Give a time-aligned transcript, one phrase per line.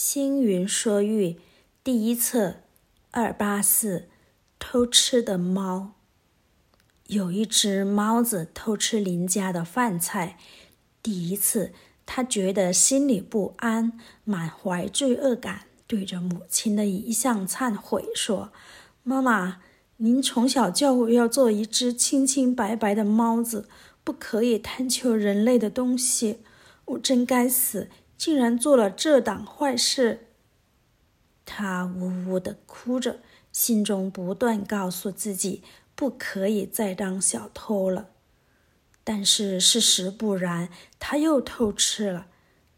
[0.00, 1.40] 星云说喻
[1.82, 2.58] 第一册
[3.10, 4.06] 二八四
[4.60, 5.94] 偷吃的猫。
[7.08, 10.38] 有一只猫子偷吃邻家的饭菜，
[11.02, 11.72] 第一次，
[12.06, 18.52] 它觉得心里不安，满怀罪恶感，对着母亲的遗像忏悔说
[19.02, 19.60] ：“妈妈，
[19.96, 23.68] 您从小教我要做一只清清白白的猫子，
[24.04, 26.38] 不可以贪求人类的东西。
[26.84, 27.88] 我真该死，
[28.18, 30.26] 竟然做了这档坏事。”
[31.46, 33.20] 他呜呜的哭着，
[33.52, 35.62] 心中不断告诉自己，
[35.94, 38.10] 不可以再当小偷了。
[39.02, 40.68] 但是事实不然，
[40.98, 42.26] 他又偷吃了。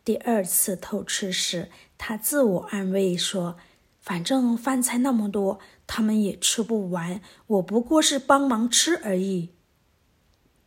[0.04, 3.56] 第二次偷吃时，他自我安慰说
[4.00, 9.50] ：“反正饭菜那么多，他们也吃不完，我不过是帮忙吃而已。”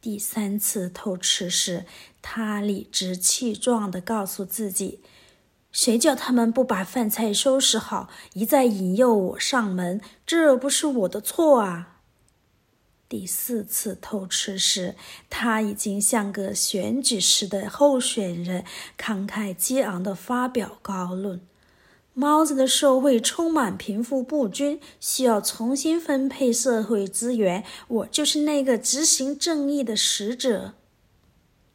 [0.04, 1.86] 第三次偷吃时，
[2.22, 5.00] 他理直气壮地告诉自己
[5.72, 12.00] ：“谁叫他们不把饭菜收拾好，一再引诱我上门，这不是我的错啊！”
[13.08, 14.96] 第四次偷吃时，
[15.30, 18.66] 他已经像个选举时的候选人，
[18.98, 21.40] 慷慨激昂地发表高论：
[22.16, 27.64] 猫子的社会充满贫富不均，需要重新分配社会资源。
[27.88, 30.76] 我就是那个执行正义的使者。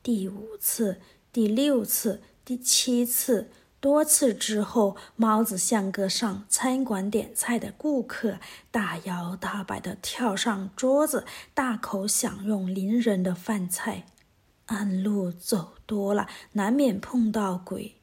[0.02, 1.00] 第五次、
[1.32, 3.50] 第六次、第七次。
[3.80, 8.40] 多次之后，猫子像个上餐馆点菜的顾客，
[8.72, 14.06] 大摇大摆地跳上桌子，大口享用邻人的饭菜。
[14.66, 17.97] 暗路走多了，难免碰到鬼。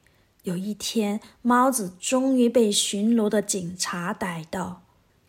[0.46, 4.82] 有一天，猫子终于被巡逻的警察逮到。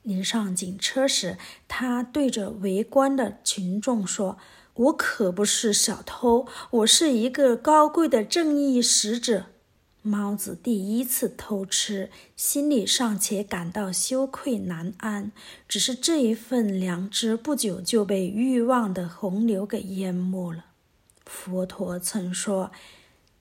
[0.04, 4.38] 临上警车时，他对着围观的群众说
[4.76, 9.48] ：“我可不是小偷，我是一个高贵的正义使者。”
[10.04, 15.32] 猫子第一次偷吃，心里尚且感到羞愧难安，
[15.68, 20.66] 只是这一份良知不久就被欲望的洪流给淹没了。
[21.26, 22.72] 佛陀曾说：“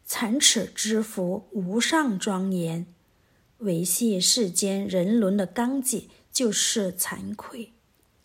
[0.07, 2.87] 残齿之福，无上庄严。”
[3.59, 7.73] 维系世间人伦的纲纪就是惭愧。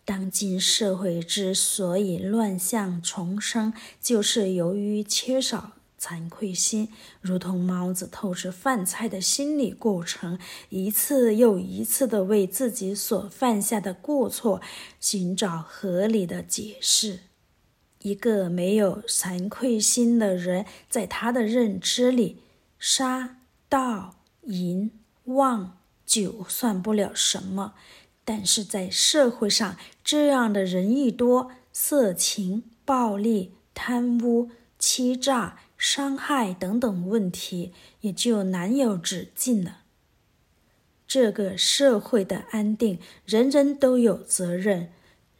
[0.04, 5.72] 当今社会之所以乱象丛生，就是由于缺少。
[5.98, 6.88] 惭愧心，
[7.20, 10.36] 如同猫子偷吃饭菜的心理过程，
[10.68, 14.60] 一次又一次地为自己所犯下的过错
[14.98, 17.20] 寻找合理的解释。
[18.02, 22.38] 一个没有惭愧心的人，在他的认知里，
[22.78, 24.90] 杀、盗、淫、
[25.24, 27.74] 妄、酒算不了什么；
[28.24, 35.58] 但是在社会上，这样的人一多，色情、暴力、贪污、欺诈。
[35.84, 39.78] 伤害等等问题也就难有止境了。
[41.08, 44.92] 这个社会的安定，人人都有责任。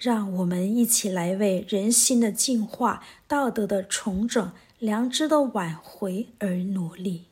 [0.03, 7.27] 让我们一起来为人心的净化、道德的重整、良知的挽回而努力。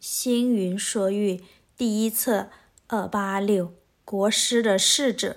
[0.00, 1.44] 星云说喻
[1.76, 2.50] 第一册
[2.88, 3.74] 二八六
[4.04, 5.36] 国师的侍者。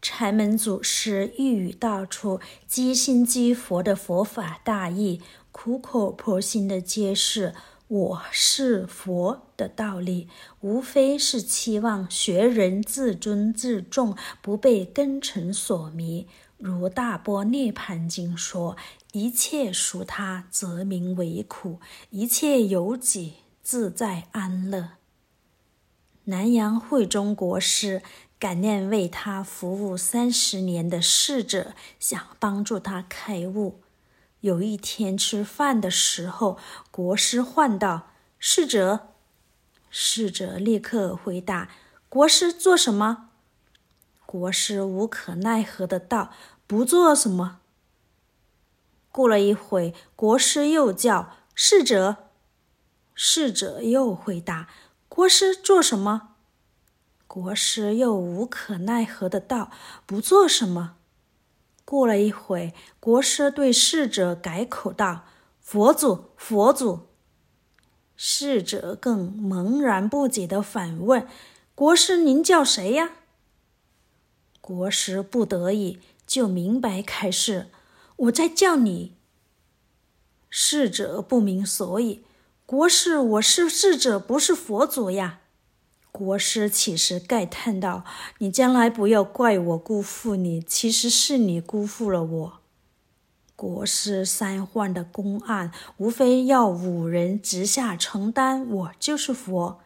[0.00, 5.22] 禅门祖师一语道出积心积佛的佛法大义，
[5.52, 7.54] 苦口婆心的揭示
[7.92, 10.26] “我是佛”的道理，
[10.60, 16.26] 无非是期望学人自尊自重，不被根尘所迷。
[16.56, 18.78] 如《大波涅槃经》说
[19.12, 24.92] ：“一切属他，则名为苦；一切有己，自在安乐。”
[26.24, 28.00] 南阳慧中国师。
[28.38, 33.81] 感念为他服务三十年的侍者，想帮助他开悟。
[34.42, 36.58] 有一天吃饭的时候，
[36.90, 38.08] 国师唤道
[38.40, 39.08] ：“侍者。”
[39.88, 41.68] 侍者立刻回答
[42.10, 43.30] ：“国师做什么？”
[44.26, 46.32] 国师无可奈何的道
[46.66, 47.60] ：“不做什么。”
[49.12, 52.16] 过了一会，国师又叫：“侍者。”
[53.14, 54.68] 侍者又回答
[55.08, 56.30] ：“国师做什么？”
[57.28, 59.70] 国师又无可奈何的道
[60.04, 60.96] ：“不做什么。”
[61.84, 65.24] 过了一会，国师对侍者改口道
[65.60, 67.08] ：“佛祖，佛祖。”
[68.16, 71.26] 侍者更茫然不解的反问
[71.74, 73.12] ：“国师，您叫谁呀？”
[74.60, 77.70] 国师不得已就明白开示
[78.16, 79.16] ：“我在叫你。”
[80.48, 82.24] 侍者不明所以
[82.64, 85.40] ：“国师，我是侍者，不是佛祖呀。”
[86.12, 88.04] 国师起时慨叹道
[88.38, 92.58] ：“你将来不要怪我辜负你，其实是你辜负了我。”
[93.56, 99.80] 国师三换的公案，无非要五人直下承担，我就是佛。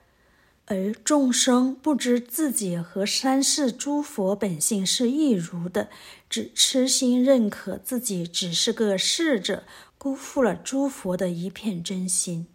[0.65, 5.89] 而众生不知自己和三世诸佛本性是一如的，
[6.29, 9.63] 只痴心认可自己只是个侍者，
[9.97, 12.49] 辜负了诸佛的一片真心。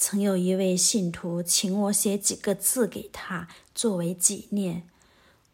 [0.00, 4.88] 曾有一位信徒请我写几个字给他作为纪念，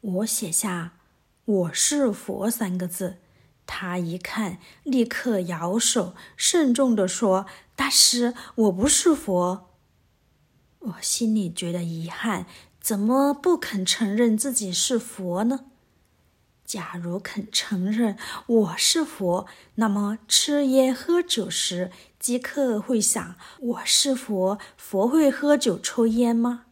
[0.02, 0.98] 我写下
[1.46, 3.16] “我是佛”三个字，
[3.64, 9.70] 他一看，立刻摇手，慎重地说：“大师，我不是佛。”
[10.80, 12.44] 我心里觉得遗憾，
[12.82, 15.64] 怎么不肯承认自己是佛呢？
[16.66, 21.90] 假如肯承认我是佛，那么吃烟喝酒时
[22.24, 26.64] 即刻会想我是佛，佛会喝酒抽烟吗？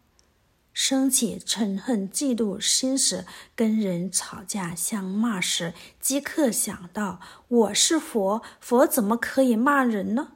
[0.72, 10.28] 生起嗔恨嫉妒心时，跟人吵架相骂时，即刻想到我是佛，佛怎么可以骂人呢？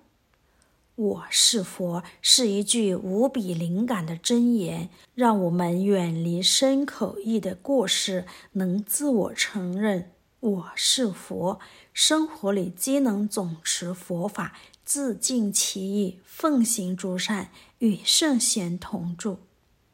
[0.97, 11.59] 我是佛是一句无比灵感的真言，让我们远离身口意的过失，能自我承认我是佛，
[11.95, 14.53] 生活里皆能总持佛法，
[14.87, 17.51] 自尽其意，奉行诸善，
[17.81, 19.39] 与圣贤同住。